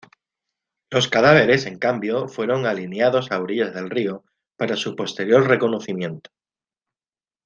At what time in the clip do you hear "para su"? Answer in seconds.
4.57-4.95